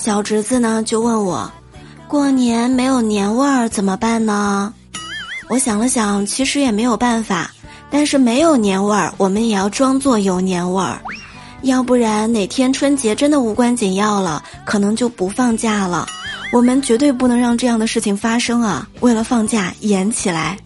[0.00, 1.52] 小侄子呢就问我
[2.08, 4.72] 过年没有年味儿怎么办呢？
[5.50, 7.50] 我想了想其实也没有办法
[7.90, 10.98] 但是没有年味儿我们也要装作有年味儿。
[11.62, 16.06] 要不然哪天春节真的无关紧要了可能就不放假了。
[16.50, 20.56] 我们绝对不能让这样的事情发生啊为了放假演起来。